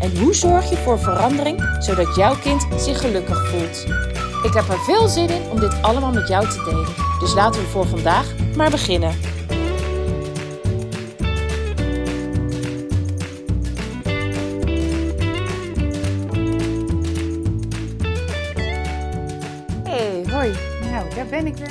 [0.00, 3.86] En hoe zorg je voor verandering zodat jouw kind zich gelukkig voelt?
[4.42, 6.94] Ik heb er veel zin in om dit allemaal met jou te delen.
[7.20, 9.14] Dus laten we voor vandaag maar beginnen.
[19.84, 20.54] Hey, hoi.
[20.90, 21.70] Nou, daar ben ik weer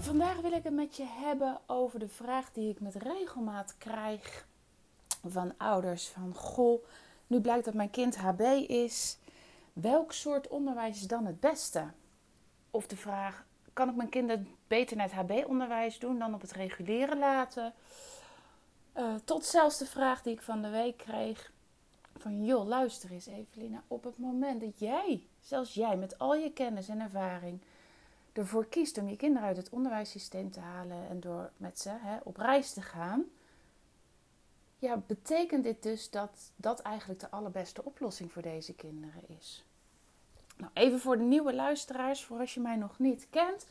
[0.00, 4.46] Vandaag wil ik het met je hebben over de vraag die ik met regelmaat krijg
[5.26, 6.08] van ouders.
[6.08, 6.84] Van, goh,
[7.26, 9.18] nu blijkt dat mijn kind HB is.
[9.72, 11.84] Welk soort onderwijs is dan het beste?
[12.70, 16.52] Of de vraag, kan ik mijn kinderen beter naar het HB-onderwijs doen dan op het
[16.52, 17.74] reguliere laten?
[18.96, 21.52] Uh, tot zelfs de vraag die ik van de week kreeg
[22.20, 26.52] van joh, luister eens Evelina, op het moment dat jij, zelfs jij met al je
[26.52, 27.60] kennis en ervaring,
[28.32, 32.18] ervoor kiest om je kinderen uit het onderwijssysteem te halen en door met ze hè,
[32.24, 33.24] op reis te gaan,
[34.78, 39.64] ja, betekent dit dus dat dat eigenlijk de allerbeste oplossing voor deze kinderen is.
[40.56, 43.66] Nou, even voor de nieuwe luisteraars, voor als je mij nog niet kent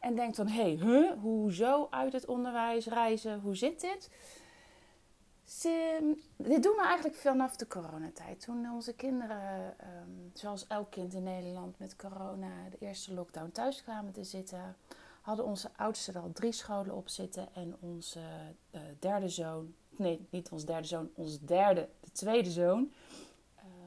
[0.00, 4.10] en denkt van, hé, hey, huh, hoezo uit het onderwijs reizen, hoe zit dit?
[5.58, 8.40] Ze, dit doen we eigenlijk vanaf de coronatijd.
[8.40, 13.82] Toen onze kinderen, um, zoals elk kind in Nederland met corona, de eerste lockdown thuis
[13.82, 14.76] kwamen te zitten,
[15.20, 18.20] hadden onze oudste er al drie scholen op zitten en onze
[18.70, 22.92] uh, derde zoon, nee, niet onze derde zoon, onze derde, de tweede zoon,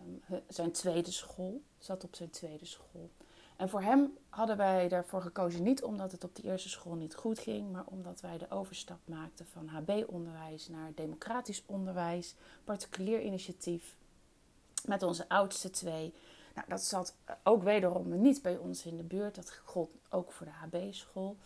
[0.05, 3.09] um, zijn tweede school, zat op zijn tweede school.
[3.56, 7.16] En voor hem hadden wij ervoor gekozen niet omdat het op de eerste school niet
[7.16, 13.96] goed ging, maar omdat wij de overstap maakten van HB-onderwijs naar democratisch onderwijs, particulier initiatief
[14.85, 16.13] met onze oudste twee.
[16.56, 20.46] Nou, dat zat ook wederom niet bij ons in de buurt, dat gold ook voor
[20.46, 21.38] de HB-school.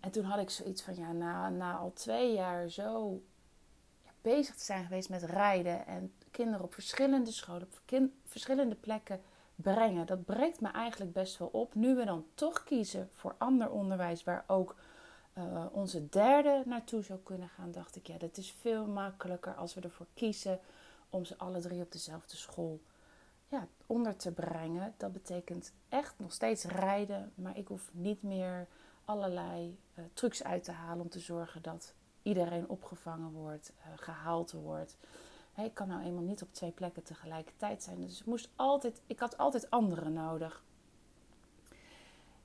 [0.00, 3.22] En toen had ik zoiets van, ja, na, na al twee jaar zo
[4.04, 9.20] ja, bezig te zijn geweest met rijden en kinderen op verschillende scholen, op verschillende plekken
[9.54, 10.06] brengen.
[10.06, 11.74] Dat breekt me eigenlijk best wel op.
[11.74, 14.76] Nu we dan toch kiezen voor ander onderwijs waar ook
[15.38, 19.74] uh, onze derde naartoe zou kunnen gaan, dacht ik, ja, dat is veel makkelijker als
[19.74, 20.60] we ervoor kiezen
[21.10, 22.80] om ze alle drie op dezelfde school
[23.48, 24.94] ja, onder te brengen.
[24.96, 28.66] Dat betekent echt nog steeds rijden, maar ik hoef niet meer
[29.04, 34.52] allerlei uh, trucs uit te halen om te zorgen dat iedereen opgevangen wordt, uh, gehaald
[34.52, 34.96] wordt.
[35.56, 38.00] Ik kan nou eenmaal niet op twee plekken tegelijkertijd zijn.
[38.00, 40.62] Dus ik, moest altijd, ik had altijd anderen nodig.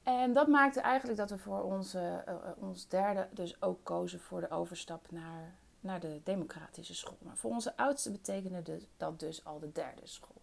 [0.03, 4.41] En dat maakte eigenlijk dat we voor onze, uh, ons derde dus ook kozen voor
[4.41, 7.17] de overstap naar, naar de democratische school.
[7.21, 10.41] Maar voor onze oudste betekende dus, dat dus al de derde school.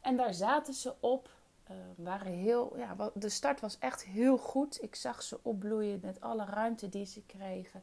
[0.00, 1.30] En daar zaten ze op.
[1.70, 4.82] Uh, waren heel, ja, de start was echt heel goed.
[4.82, 7.82] Ik zag ze opbloeien met alle ruimte die ze kregen.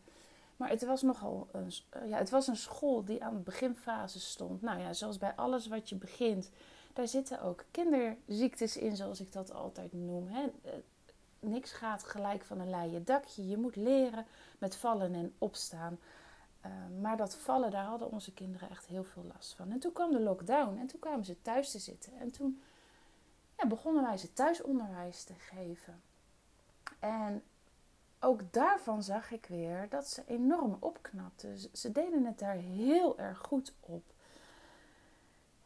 [0.61, 1.71] Maar het was nogal een,
[2.09, 4.61] ja, het was een school die aan de beginfase stond.
[4.61, 6.49] Nou ja, zoals bij alles wat je begint,
[6.93, 10.27] daar zitten ook kinderziektes in, zoals ik dat altijd noem.
[10.27, 10.51] Hè.
[11.39, 13.47] Niks gaat gelijk van een leien dakje.
[13.47, 14.25] Je moet leren
[14.57, 15.99] met vallen en opstaan.
[16.65, 16.71] Uh,
[17.01, 19.71] maar dat vallen, daar hadden onze kinderen echt heel veel last van.
[19.71, 22.13] En toen kwam de lockdown en toen kwamen ze thuis te zitten.
[22.19, 22.61] En toen
[23.57, 26.01] ja, begonnen wij ze thuisonderwijs te geven.
[26.99, 27.43] En
[28.21, 31.69] ook daarvan zag ik weer dat ze enorm opknapte.
[31.73, 34.03] Ze deden het daar heel erg goed op.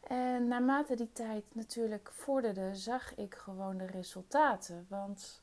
[0.00, 4.86] En naarmate die tijd natuurlijk vorderde, zag ik gewoon de resultaten.
[4.88, 5.42] Want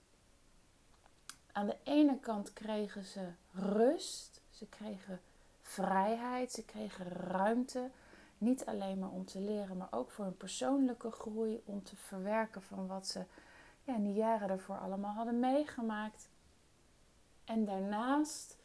[1.52, 5.22] aan de ene kant kregen ze rust, ze kregen
[5.62, 7.90] vrijheid, ze kregen ruimte.
[8.38, 12.62] Niet alleen maar om te leren, maar ook voor hun persoonlijke groei, om te verwerken
[12.62, 13.24] van wat ze
[13.84, 16.28] ja, in die jaren daarvoor allemaal hadden meegemaakt.
[17.46, 18.58] En daarnaast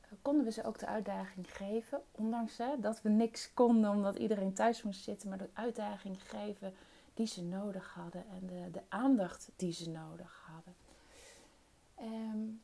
[0.00, 4.54] eh, konden we ze ook de uitdaging geven, ondanks dat we niks konden omdat iedereen
[4.54, 6.74] thuis moest zitten, maar de uitdaging geven
[7.14, 10.74] die ze nodig hadden en de, de aandacht die ze nodig hadden.
[12.00, 12.62] Um,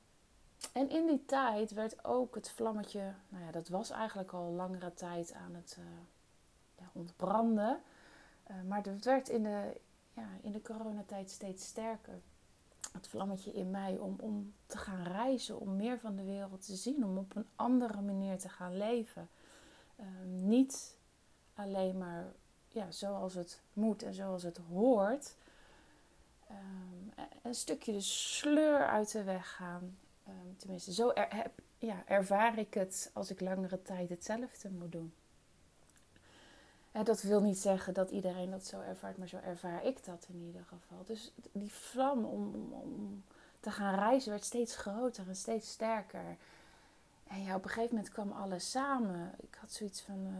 [0.72, 4.94] en in die tijd werd ook het vlammetje, nou ja, dat was eigenlijk al langere
[4.94, 5.78] tijd aan het
[6.78, 7.80] ja, ontbranden.
[8.50, 9.80] Uh, maar het werd in de,
[10.12, 12.20] ja, in de coronatijd steeds sterker
[12.92, 16.76] het vlammetje in mij om, om te gaan reizen, om meer van de wereld te
[16.76, 19.28] zien, om op een andere manier te gaan leven.
[20.00, 20.96] Uh, niet
[21.54, 22.32] alleen maar
[22.68, 25.36] ja, zoals het moet en zoals het hoort.
[26.50, 27.12] Um,
[27.42, 29.98] een stukje de sleur uit de weg gaan.
[30.28, 35.14] Um, tenminste, zo er, ja, ervaar ik het als ik langere tijd hetzelfde moet doen.
[36.92, 40.42] Dat wil niet zeggen dat iedereen dat zo ervaart, maar zo ervaar ik dat in
[40.46, 41.04] ieder geval.
[41.06, 43.22] Dus die vlam om, om
[43.60, 46.36] te gaan reizen werd steeds groter en steeds sterker.
[47.26, 49.32] En ja, op een gegeven moment kwam alles samen.
[49.40, 50.32] Ik had zoiets van, uh,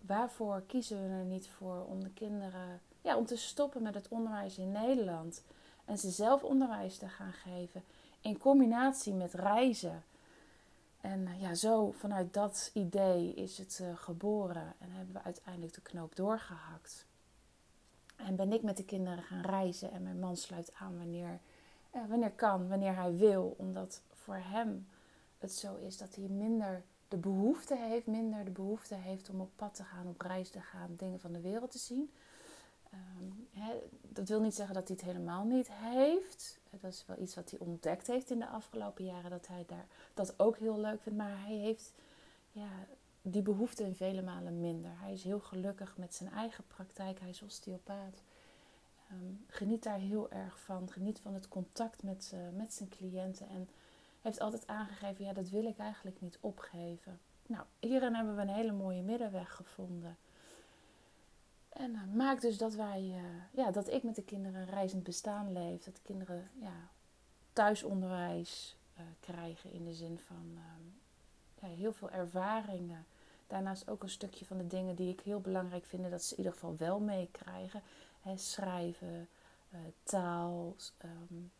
[0.00, 4.08] waarvoor kiezen we er niet voor om de kinderen, ja, om te stoppen met het
[4.08, 5.42] onderwijs in Nederland
[5.84, 7.82] en ze zelf onderwijs te gaan geven
[8.20, 10.04] in combinatie met reizen.
[11.00, 15.74] En uh, ja, zo vanuit dat idee is het uh, geboren en hebben we uiteindelijk
[15.74, 17.06] de knoop doorgehakt.
[18.16, 21.40] En ben ik met de kinderen gaan reizen en mijn man sluit aan wanneer,
[22.08, 24.86] wanneer kan, wanneer hij wil, omdat voor hem
[25.38, 29.50] het zo is dat hij minder de behoefte heeft, minder de behoefte heeft om op
[29.56, 32.10] pad te gaan, op reis te gaan, dingen van de wereld te zien.
[32.92, 33.48] Um,
[34.02, 36.57] dat wil niet zeggen dat hij het helemaal niet heeft.
[36.70, 39.86] Dat is wel iets wat hij ontdekt heeft in de afgelopen jaren, dat hij daar,
[40.14, 41.18] dat ook heel leuk vindt.
[41.18, 41.92] Maar hij heeft
[42.52, 42.68] ja,
[43.22, 44.90] die behoefte in vele malen minder.
[44.94, 47.20] Hij is heel gelukkig met zijn eigen praktijk.
[47.20, 48.22] Hij is osteopaat.
[49.12, 50.90] Um, geniet daar heel erg van.
[50.90, 53.48] Geniet van het contact met, uh, met zijn cliënten.
[53.48, 53.68] En
[54.20, 57.18] heeft altijd aangegeven, ja, dat wil ik eigenlijk niet opgeven.
[57.46, 60.16] Nou, hierin hebben we een hele mooie middenweg gevonden.
[61.78, 63.22] En uh, maakt dus dat wij, uh,
[63.52, 65.84] ja, dat ik met de kinderen een reizend bestaan leef.
[65.84, 66.88] Dat de kinderen ja,
[67.52, 70.58] thuisonderwijs uh, krijgen in de zin van
[71.60, 73.06] ja, heel veel ervaringen.
[73.46, 76.38] Daarnaast ook een stukje van de dingen die ik heel belangrijk vind, dat ze in
[76.38, 77.82] ieder geval wel meekrijgen.
[78.34, 79.28] Schrijven,
[80.02, 81.50] taal, um,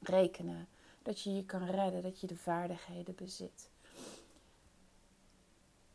[0.00, 0.68] rekenen
[1.02, 3.68] dat je je kan redden, dat je de vaardigheden bezit.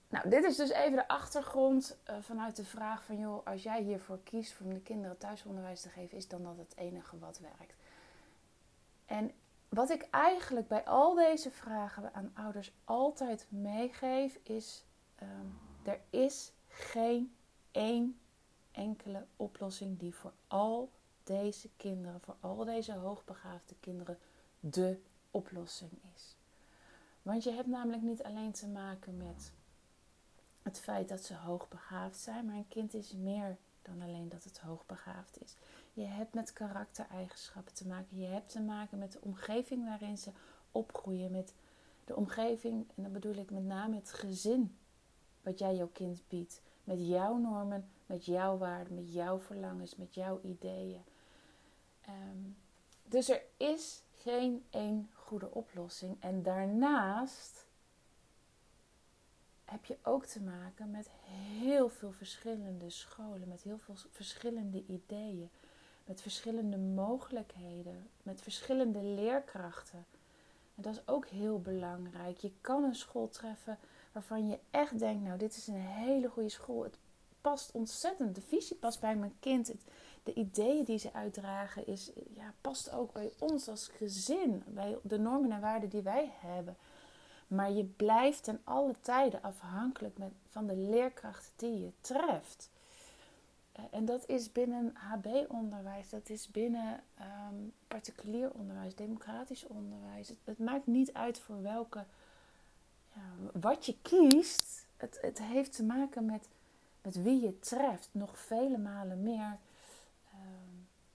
[0.10, 3.82] Nou, dit is dus even de achtergrond uh, vanuit de vraag van, joh, als jij
[3.82, 7.76] hiervoor kiest om de kinderen thuisonderwijs te geven, is dan dat het enige wat werkt.
[9.06, 9.32] En
[9.70, 14.86] wat ik eigenlijk bij al deze vragen aan ouders altijd meegeef, is:
[15.22, 17.36] um, er is geen
[17.72, 18.20] één
[18.72, 20.92] enkele oplossing die voor al
[21.24, 24.18] deze kinderen, voor al deze hoogbegaafde kinderen
[24.60, 25.02] de
[25.32, 26.36] oplossing is.
[27.22, 29.52] Want je hebt namelijk niet alleen te maken met
[30.68, 34.60] het feit dat ze hoogbegaafd zijn, maar een kind is meer dan alleen dat het
[34.60, 35.56] hoogbegaafd is.
[35.94, 38.20] Je hebt met karaktereigenschappen te maken.
[38.20, 40.32] Je hebt te maken met de omgeving waarin ze
[40.72, 41.54] opgroeien, met
[42.06, 44.78] de omgeving, en dan bedoel ik met name het gezin
[45.42, 46.62] wat jij jouw kind biedt.
[46.84, 51.04] Met jouw normen, met jouw waarden, met jouw verlangens, met jouw ideeën.
[52.10, 52.58] Um,
[53.04, 56.18] dus er is geen één goede oplossing.
[56.20, 57.67] En daarnaast
[59.72, 65.50] heb je ook te maken met heel veel verschillende scholen, met heel veel verschillende ideeën,
[66.06, 70.06] met verschillende mogelijkheden, met verschillende leerkrachten.
[70.76, 72.38] En dat is ook heel belangrijk.
[72.38, 73.78] Je kan een school treffen
[74.12, 76.84] waarvan je echt denkt, nou dit is een hele goede school.
[76.84, 76.98] Het
[77.42, 78.36] past ontzettend.
[78.36, 79.68] De visie past bij mijn kind.
[79.68, 79.82] Het,
[80.24, 85.20] de ideeën die ze uitdragen is, ja, past ook bij ons als gezin, bij de
[85.20, 86.78] normen en waarden die wij hebben.
[87.48, 92.70] Maar je blijft ten alle tijden afhankelijk met, van de leerkrachten die je treft.
[93.72, 97.04] Eh, en dat is binnen HB-onderwijs, dat is binnen
[97.50, 100.32] um, particulier onderwijs, democratisch onderwijs.
[100.44, 102.06] Het, maakt niet uit voor welke,
[103.14, 103.22] ja,
[103.60, 104.86] wat je kiest.
[104.98, 106.48] Het, het heeft te maken met,
[107.02, 109.58] met wie je treft, nog vele malen meer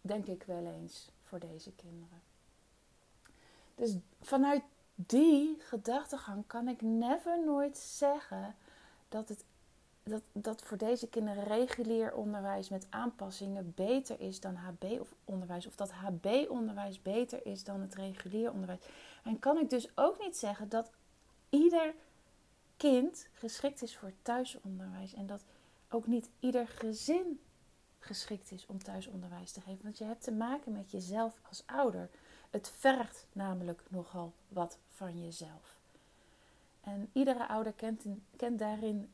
[0.02, 2.22] denk ik wel eens voor deze kinderen.
[3.74, 4.62] Dus vanuit
[5.06, 8.54] die gedachtegang kan ik never nooit zeggen
[9.08, 9.44] dat, het,
[10.02, 15.66] dat, dat voor deze kinderen regulier onderwijs met aanpassingen beter is dan HB-onderwijs.
[15.66, 18.80] Of dat HB-onderwijs beter is dan het regulier onderwijs.
[19.24, 20.90] En kan ik dus ook niet zeggen dat
[21.48, 21.94] ieder
[22.76, 25.14] kind geschikt is voor thuisonderwijs.
[25.14, 25.44] En dat
[25.88, 27.40] ook niet ieder gezin
[27.98, 29.82] geschikt is om thuisonderwijs te geven.
[29.82, 32.08] Want je hebt te maken met jezelf als ouder.
[32.52, 35.76] Het vergt namelijk nogal wat van jezelf.
[36.80, 38.04] En iedere ouder kent,
[38.36, 39.12] kent daarin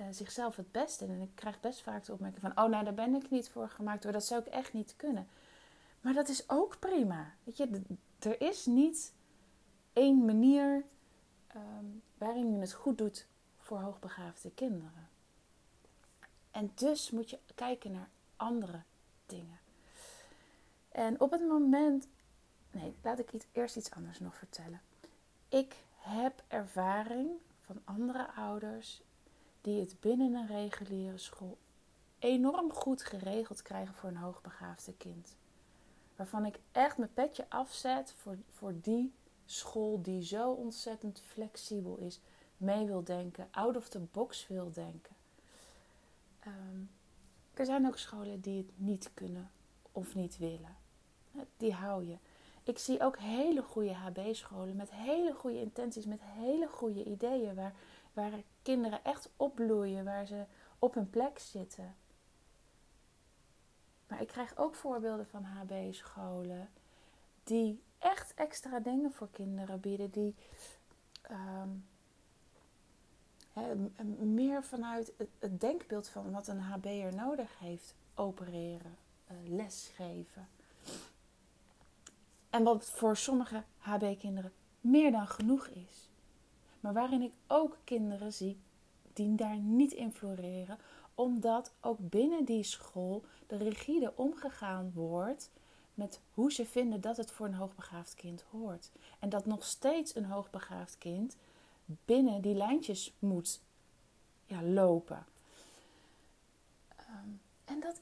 [0.00, 1.04] uh, zichzelf het beste.
[1.04, 3.68] En ik krijg best vaak de opmerking van: Oh, nou, daar ben ik niet voor
[3.68, 5.28] gemaakt hoor, dat zou ik echt niet kunnen.
[6.00, 7.34] Maar dat is ook prima.
[7.44, 7.82] Weet je,
[8.18, 9.12] er is niet
[9.92, 10.84] één manier
[11.56, 13.26] um, waarin je het goed doet
[13.58, 15.08] voor hoogbegaafde kinderen.
[16.50, 18.80] En dus moet je kijken naar andere
[19.26, 19.58] dingen.
[20.88, 22.08] En op het moment.
[22.76, 24.80] Nee, laat ik eerst iets anders nog vertellen.
[25.48, 27.30] Ik heb ervaring
[27.60, 29.02] van andere ouders
[29.60, 31.58] die het binnen een reguliere school
[32.18, 35.36] enorm goed geregeld krijgen voor een hoogbegaafde kind.
[36.16, 39.12] Waarvan ik echt mijn petje afzet voor, voor die
[39.44, 42.20] school die zo ontzettend flexibel is,
[42.56, 45.16] mee wil denken, out of the box wil denken.
[46.40, 46.80] Ehm,
[47.54, 49.50] er zijn ook scholen die het niet kunnen
[49.92, 50.76] of niet willen.
[51.56, 52.16] Die hou je.
[52.66, 57.74] Ik zie ook hele goede HB-scholen met hele goede intenties, met hele goede ideeën, waar,
[58.12, 58.32] waar
[58.62, 60.44] kinderen echt opbloeien, waar ze
[60.78, 61.94] op hun plek zitten.
[64.08, 66.68] Maar ik krijg ook voorbeelden van HB-scholen
[67.44, 70.34] die echt extra dingen voor kinderen bieden, die
[71.22, 71.68] ehm,
[74.34, 78.96] meer vanuit het, denkbeeld van wat een HB'er nodig heeft opereren,
[79.30, 80.48] uh, lesgeven.
[82.56, 86.08] En wat voor sommige HB-kinderen meer dan genoeg is.
[86.80, 88.58] Maar waarin ik ook kinderen zie
[89.12, 90.78] die daar niet in floreren,
[91.14, 95.50] omdat ook binnen die school de rigide omgegaan wordt
[95.94, 98.90] met hoe ze vinden dat het voor een hoogbegaafd kind hoort.
[99.18, 101.36] En dat nog steeds een hoogbegaafd kind
[101.84, 103.60] binnen die lijntjes moet
[104.46, 105.26] ja, lopen.
[106.96, 107.28] Ehm,
[107.64, 108.00] en dat,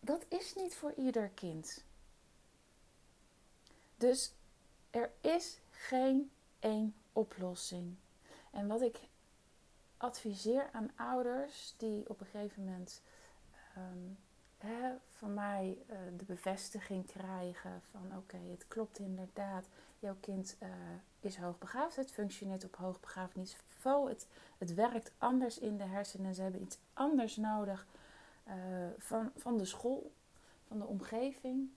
[0.00, 1.84] dat is niet voor ieder kind.
[3.96, 4.32] Dus
[4.90, 7.96] er is geen één oplossing.
[8.50, 9.00] En wat ik
[9.96, 13.02] adviseer aan ouders die op een gegeven moment
[13.76, 14.18] um,
[15.10, 20.68] van mij uh, de bevestiging krijgen van oké, het klopt inderdaad, jouw kind uh,
[21.20, 24.26] is hoogbegaafd, het functioneert op hoogbegaafd niveau, het,
[24.58, 27.86] het werkt anders in de hersenen, ze hebben iets anders nodig
[28.48, 28.54] uh,
[28.98, 30.12] van, van de school,
[30.66, 31.70] van de omgeving.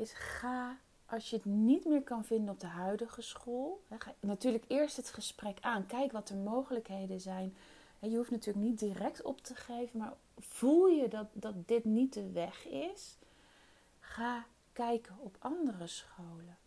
[0.00, 4.64] Is ga als je het niet meer kan vinden op de huidige school, ga natuurlijk
[4.68, 5.86] eerst het gesprek aan.
[5.86, 7.56] Kijk wat de mogelijkheden zijn.
[7.98, 12.12] Je hoeft natuurlijk niet direct op te geven, maar voel je dat, dat dit niet
[12.12, 13.16] de weg is?
[14.00, 16.58] Ga kijken op andere scholen.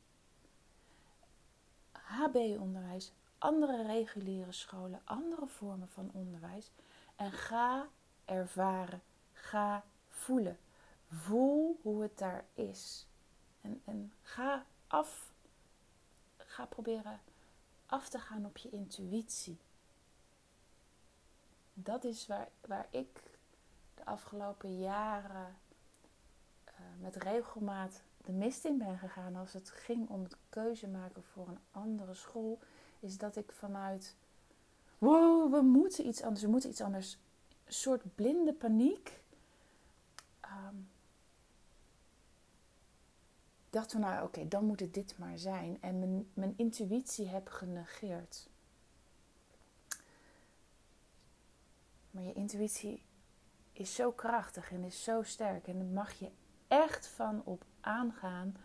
[1.92, 6.72] HB-onderwijs, andere reguliere scholen, andere vormen van onderwijs.
[7.16, 7.88] En ga
[8.26, 9.02] ervaren,
[9.34, 10.58] ga voelen.
[11.08, 13.08] Voel hoe het daar is.
[13.64, 15.34] En, ga af,
[16.38, 17.20] ga proberen
[17.86, 19.58] af te gaan op je intuïtie.
[21.74, 23.38] Dat is waar, waar ik
[23.96, 25.56] de afgelopen jaren
[26.68, 31.24] uh, met regelmaat de mist in ben gegaan als het ging om het keuze maken
[31.24, 32.60] voor een andere school.
[33.00, 34.16] Is dat ik vanuit,
[34.98, 37.18] wow, we moeten iets anders, we moeten iets anders.
[37.66, 39.23] Een soort blinde paniek.
[43.74, 45.78] Dacht van nou oké, dan moet het dit maar zijn.
[45.82, 48.50] En mijn, mijn intuïtie heb genegeerd.
[52.12, 53.06] Maar je intuïtie
[53.72, 55.68] is zo krachtig en is zo sterk.
[55.68, 56.30] En daar mag je
[56.68, 58.56] echt van op aangaan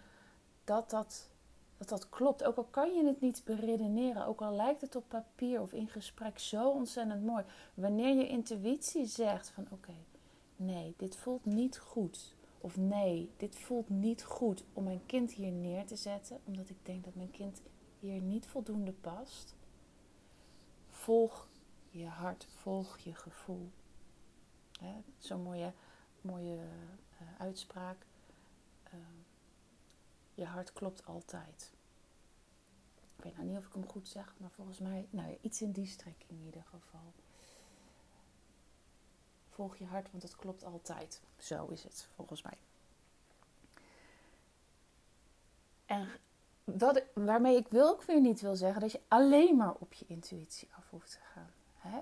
[0.65, 1.31] dat dat,
[1.77, 2.45] dat dat klopt.
[2.45, 5.89] Ook al kan je het niet beredeneren, ook al lijkt het op papier of in
[5.89, 7.45] gesprek zo ontzettend mooi.
[7.75, 9.95] Wanneer je intuïtie zegt van oké,
[10.57, 12.37] nee, dit voelt niet goed.
[12.61, 16.77] Of nee, dit voelt niet goed om mijn kind hier neer te zetten, omdat ik
[16.83, 17.63] denk dat mijn kind
[18.01, 19.55] hier niet voldoende past.
[20.89, 21.49] Volg
[21.91, 23.71] je hart, volg je gevoel.
[25.19, 25.73] Zo'n mooie,
[26.21, 28.07] mooie uh, uitspraak.
[28.95, 29.01] Uh,
[30.35, 31.73] je hart klopt altijd.
[33.17, 35.73] Ik weet nou niet of ik hem goed zeg, maar volgens mij, nou iets in
[35.73, 37.13] die strekking in ieder geval.
[39.59, 41.21] Volg je hart, want het klopt altijd.
[41.39, 42.57] Zo is het, volgens mij.
[45.87, 46.09] En
[46.65, 50.05] dat, waarmee ik wil ook weer niet wil zeggen dat je alleen maar op je
[50.09, 51.51] intuïtie af hoeft te gaan.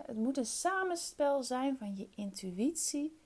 [0.06, 3.18] Het moet een samenspel zijn van je intuïtie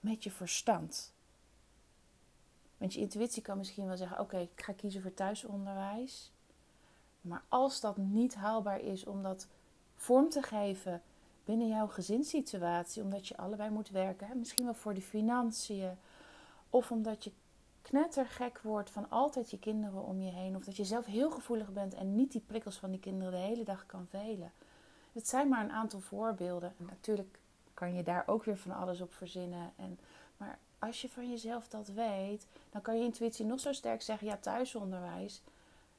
[0.00, 1.12] met je verstand.
[2.76, 6.32] Want je intuïtie kan misschien wel zeggen: Oké, ik ga kiezen voor thuisonderwijs.
[7.20, 9.46] Maar als dat niet haalbaar is om dat
[9.94, 11.02] vorm te geven
[11.46, 15.98] binnen jouw gezinssituatie, omdat je allebei moet werken, misschien wel voor de financiën,
[16.70, 17.32] of omdat je
[17.82, 21.72] knettergek wordt van altijd je kinderen om je heen, of dat je zelf heel gevoelig
[21.72, 24.52] bent en niet die prikkels van die kinderen de hele dag kan velen.
[25.12, 26.74] Het zijn maar een aantal voorbeelden.
[26.78, 27.38] En natuurlijk
[27.74, 29.72] kan je daar ook weer van alles op verzinnen.
[29.76, 29.98] En,
[30.36, 34.26] maar als je van jezelf dat weet, dan kan je intuïtie nog zo sterk zeggen:
[34.26, 35.42] ja, thuisonderwijs.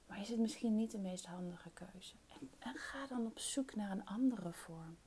[0.08, 2.14] Maar is het misschien niet de meest handige keuze?
[2.40, 4.98] En, en ga dan op zoek naar een andere vorm.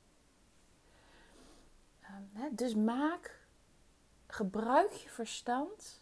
[2.17, 3.47] Um, dus maak,
[4.27, 6.01] gebruik je verstand.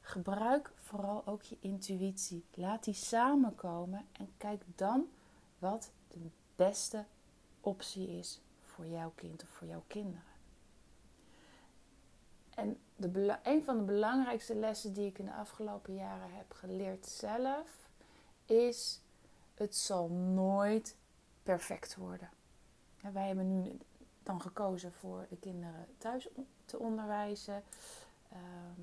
[0.00, 2.44] Gebruik vooral ook je intuïtie.
[2.54, 5.08] Laat die samenkomen en kijk dan
[5.58, 7.04] wat de beste
[7.60, 10.22] optie is voor jouw kind of voor jouw kinderen.
[12.54, 17.06] En de, een van de belangrijkste lessen die ik in de afgelopen jaren heb geleerd
[17.06, 17.90] zelf,
[18.44, 19.00] is
[19.54, 20.96] het zal nooit
[21.42, 22.30] perfect worden.
[23.12, 23.78] wij hebben nu
[24.28, 26.28] dan gekozen voor de kinderen thuis
[26.64, 27.62] te onderwijzen.
[28.28, 28.80] Ehm,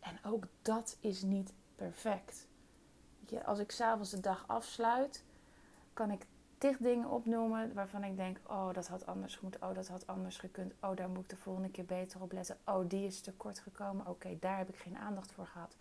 [0.00, 2.46] en ook dat is niet perfect.
[3.26, 5.24] Je, als ik s'avonds de dag afsluit,
[5.92, 6.26] kan ik
[6.58, 10.36] tig dingen opnoemen waarvan ik denk: oh, dat had anders moeten, oh, dat had anders
[10.36, 13.32] gekund, oh, daar moet ik de volgende keer beter op letten, oh, die is te
[13.32, 15.76] kort gekomen, oké, daar heb ik geen aandacht voor gehad.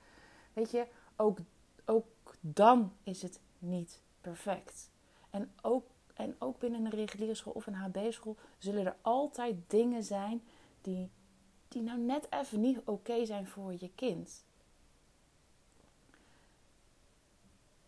[0.53, 1.38] Weet je, ook,
[1.86, 2.06] ook
[2.39, 4.89] dan is het niet perfect.
[5.30, 5.86] En ook,
[6.21, 10.43] en ook binnen een reguliere school of een HB-school zullen er altijd dingen zijn
[10.81, 11.09] die,
[11.67, 14.43] die nou net even niet oké zijn voor je kind.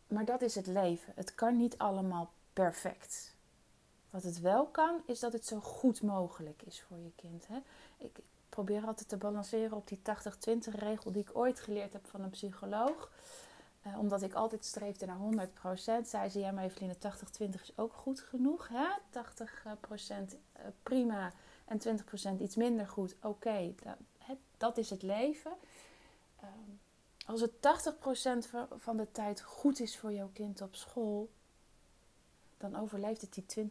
[0.07, 1.13] Maar dat is het leven.
[1.15, 3.35] Het kan niet allemaal perfect.
[4.09, 7.47] Wat het wel kan, is dat het zo goed mogelijk is voor je kind.
[7.47, 7.57] Hè?
[7.97, 10.01] Ik probeer altijd te balanceren op die 80-20
[10.71, 13.11] regel die ik ooit geleerd heb van een psycholoog.
[13.87, 15.49] Uh, omdat ik altijd streefde naar
[16.03, 16.07] 100%.
[16.07, 18.67] Zei ze, ja maar Eveline, 80-20 is ook goed genoeg.
[18.67, 18.87] Hè?
[19.11, 19.19] 80%
[19.69, 21.33] uh, prima
[21.65, 21.81] en
[22.37, 23.15] 20% iets minder goed.
[23.21, 23.73] Oké,
[24.57, 25.51] dat, is het leven.
[26.43, 26.49] Uh,
[27.25, 31.29] als het 80% van de tijd goed is voor jouw kind op school,
[32.57, 33.67] dan overleeft het die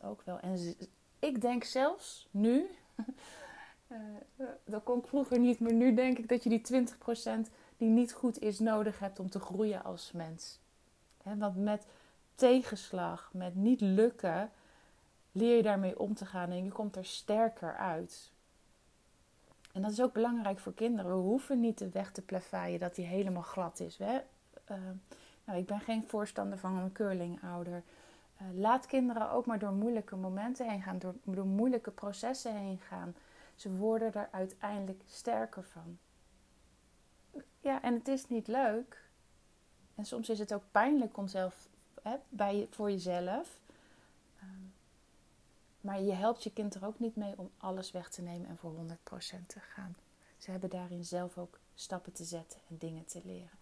[0.00, 0.38] 20% ook wel.
[0.38, 0.76] En
[1.18, 2.66] ik denk zelfs nu,
[4.64, 6.86] dat kon ik vroeger niet, maar nu denk ik dat je die
[7.46, 10.58] 20% die niet goed is nodig hebt om te groeien als mens.
[11.22, 11.86] Want met
[12.34, 14.50] tegenslag, met niet lukken,
[15.32, 18.32] leer je daarmee om te gaan en je komt er sterker uit.
[19.72, 21.10] En dat is ook belangrijk voor kinderen.
[21.10, 24.00] We hoeven niet de weg te plaveien dat die helemaal glad is.
[24.00, 24.08] Uh,
[25.44, 27.82] nou, ik ben geen voorstander van een curlingouder.
[28.42, 32.78] Uh, laat kinderen ook maar door moeilijke momenten heen gaan, door, door moeilijke processen heen
[32.78, 33.14] gaan.
[33.54, 35.98] Ze worden er uiteindelijk sterker van.
[37.60, 39.08] Ja, en het is niet leuk.
[39.94, 41.68] En soms is het ook pijnlijk om zelf,
[42.02, 43.60] hè, bij, voor jezelf.
[44.40, 44.64] Ehm,
[45.80, 48.56] maar je helpt je kind er ook niet mee om alles weg te nemen en
[48.56, 49.96] voor 100% te gaan.
[50.36, 53.58] Ze hebben daarin zelf ook stappen te zetten en dingen te leren.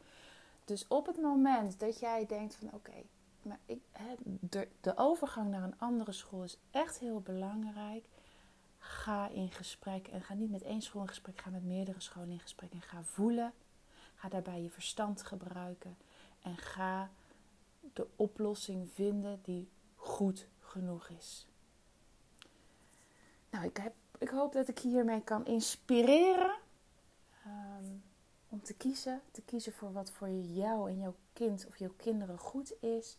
[0.64, 3.02] Dus op het moment dat jij denkt van oké,
[3.42, 3.80] maar ik,
[4.24, 8.04] de, de overgang naar een andere school is echt heel belangrijk.
[8.78, 12.30] Ga in gesprek en ga niet met één school in gesprek, ga met meerdere scholen
[12.30, 13.52] in gesprek en ga voelen.
[14.28, 15.96] Daarbij je verstand gebruiken
[16.42, 17.10] en ga
[17.92, 21.46] de oplossing vinden die goed genoeg is.
[23.50, 26.56] Nou, ik, heb, ik hoop dat ik hiermee kan inspireren
[27.46, 28.02] um,
[28.48, 29.20] om te kiezen.
[29.30, 33.18] Te kiezen voor wat voor jou en jouw kind of jouw kinderen goed is.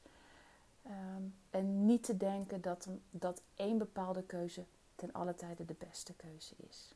[0.86, 4.66] Um, en niet te denken dat, dat één bepaalde keuze
[4.96, 6.94] ten alle tijde de beste keuze is.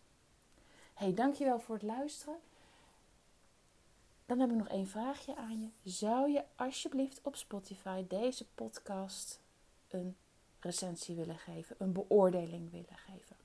[0.93, 2.39] Hey, dankjewel voor het luisteren.
[4.31, 5.89] Dan heb ik nog één vraagje aan je.
[5.89, 9.39] Zou je alsjeblieft op Spotify deze podcast
[9.87, 10.15] een
[10.59, 13.35] recensie willen geven, een beoordeling willen geven?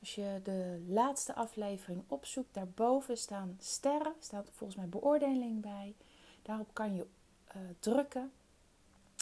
[0.00, 5.94] Als je de laatste aflevering opzoekt, daarboven staan sterren, staat volgens mij beoordeling bij.
[6.42, 7.06] Daarop kan je
[7.48, 8.32] uh, drukken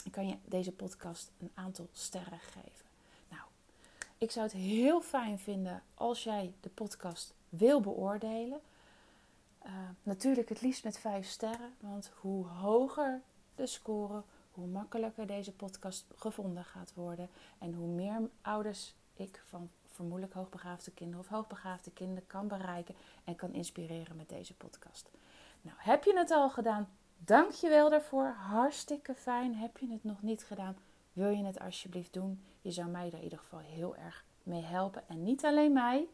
[0.05, 2.85] en kan je deze podcast een aantal sterren geven.
[3.29, 3.43] Nou,
[4.17, 8.61] ik zou het heel fijn vinden als jij de podcast wil beoordelen.
[9.65, 9.71] Uh,
[10.03, 13.21] natuurlijk het liefst met 5 sterren, want hoe hoger
[13.55, 17.29] de score, hoe makkelijker deze podcast gevonden gaat worden.
[17.59, 23.35] En hoe meer ouders ik van vermoedelijk hoogbegaafde kinderen of hoogbegaafde kinderen kan bereiken en
[23.35, 25.09] kan inspireren met deze podcast.
[25.61, 26.89] Nou, heb je het al gedaan?
[27.17, 28.35] Dank je wel daarvoor.
[28.37, 29.55] Hartstikke fijn.
[29.55, 30.77] Heb je het nog niet gedaan?
[31.13, 32.43] Wil je het alsjeblieft doen?
[32.61, 35.07] Je zou mij daar in ieder geval heel erg mee helpen.
[35.07, 36.07] En niet alleen mij,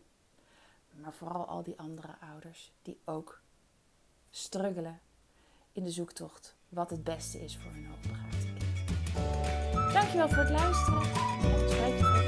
[1.02, 3.42] maar vooral al die andere ouders die ook
[4.30, 5.00] struggelen
[5.72, 9.94] in de zoektocht wat het beste is voor hun hoogbegaafde kind.
[9.94, 11.02] Dankjewel voor het luisteren
[11.84, 12.28] en tot.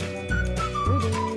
[0.85, 1.30] Doei doei!